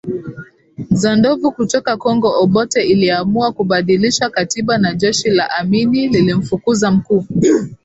za 0.91 1.15
ndovu 1.15 1.51
kutoka 1.51 1.97
Kongo 1.97 2.31
Obote 2.43 2.83
iliamua 2.83 3.51
kubadilisha 3.51 4.29
katiba 4.29 4.77
na 4.77 4.93
jeshi 4.93 5.29
la 5.29 5.49
Amini 5.49 6.07
lilimfukuza 6.07 6.91
Mkuu 6.91 7.25